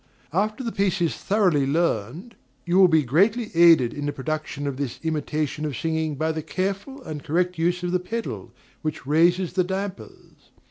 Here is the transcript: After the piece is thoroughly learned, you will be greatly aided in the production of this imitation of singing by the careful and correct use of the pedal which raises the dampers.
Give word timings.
After 0.33 0.63
the 0.63 0.71
piece 0.71 0.99
is 0.99 1.13
thoroughly 1.15 1.67
learned, 1.67 2.33
you 2.65 2.79
will 2.79 2.87
be 2.87 3.03
greatly 3.03 3.51
aided 3.53 3.93
in 3.93 4.07
the 4.07 4.11
production 4.11 4.65
of 4.65 4.77
this 4.77 4.99
imitation 5.03 5.63
of 5.63 5.77
singing 5.77 6.15
by 6.15 6.31
the 6.31 6.41
careful 6.41 7.03
and 7.03 7.23
correct 7.23 7.59
use 7.59 7.83
of 7.83 7.91
the 7.91 7.99
pedal 7.99 8.51
which 8.81 9.05
raises 9.05 9.53
the 9.53 9.63
dampers. 9.63 10.49